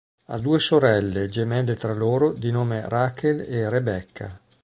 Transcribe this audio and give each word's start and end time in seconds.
Ha 0.29 0.37
due 0.39 0.57
sorelle, 0.57 1.27
gemelle 1.29 1.75
tra 1.75 1.93
loro, 1.93 2.31
di 2.31 2.49
nome 2.49 2.89
Rachel 2.89 3.39
e 3.41 3.69
Rebecca. 3.69 4.35